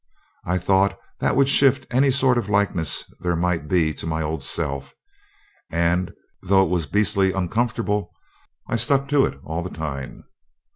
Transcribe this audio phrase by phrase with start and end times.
[0.45, 4.41] I thought that would shift any sort of likeness there might be to my old
[4.41, 4.95] self,
[5.69, 8.11] and, though it was beastly uncomfortable,
[8.67, 10.23] I stuck to it all the time.